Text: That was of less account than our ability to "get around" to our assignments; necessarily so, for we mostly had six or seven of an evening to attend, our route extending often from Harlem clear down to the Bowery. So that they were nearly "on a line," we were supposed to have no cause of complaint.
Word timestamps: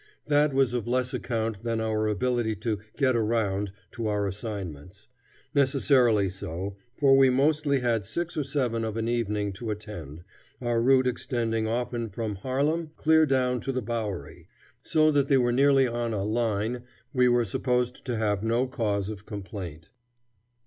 That 0.25 0.51
was 0.51 0.73
of 0.73 0.87
less 0.87 1.13
account 1.13 1.61
than 1.61 1.79
our 1.79 2.07
ability 2.07 2.55
to 2.55 2.79
"get 2.97 3.15
around" 3.15 3.71
to 3.91 4.07
our 4.07 4.25
assignments; 4.25 5.07
necessarily 5.53 6.27
so, 6.27 6.75
for 6.97 7.15
we 7.15 7.29
mostly 7.29 7.81
had 7.81 8.07
six 8.07 8.35
or 8.35 8.43
seven 8.43 8.83
of 8.83 8.97
an 8.97 9.07
evening 9.07 9.53
to 9.53 9.69
attend, 9.69 10.23
our 10.59 10.81
route 10.81 11.05
extending 11.05 11.67
often 11.67 12.09
from 12.09 12.37
Harlem 12.37 12.89
clear 12.95 13.27
down 13.27 13.59
to 13.61 13.71
the 13.71 13.83
Bowery. 13.83 14.47
So 14.81 15.11
that 15.11 15.27
they 15.27 15.37
were 15.37 15.51
nearly 15.51 15.85
"on 15.87 16.13
a 16.13 16.23
line," 16.23 16.81
we 17.13 17.29
were 17.29 17.45
supposed 17.45 18.03
to 18.05 18.17
have 18.17 18.41
no 18.43 18.65
cause 18.65 19.07
of 19.07 19.27
complaint. 19.27 19.91